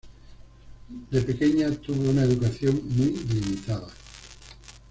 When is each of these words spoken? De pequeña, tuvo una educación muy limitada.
De 1.11 1.21
pequeña, 1.21 1.69
tuvo 1.79 2.09
una 2.09 2.23
educación 2.23 2.81
muy 2.95 3.11
limitada. 3.17 3.85